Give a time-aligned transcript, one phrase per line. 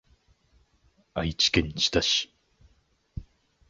[1.13, 2.33] 愛知県知多市